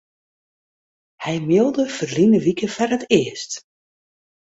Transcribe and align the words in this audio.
Hy 1.23 1.35
mailde 1.47 1.83
ferline 1.97 2.39
wike 2.43 2.67
foar 2.75 2.91
it 2.97 3.05
earst. 3.19 3.51